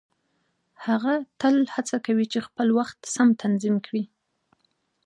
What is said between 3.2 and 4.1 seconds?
تنظيم کړي.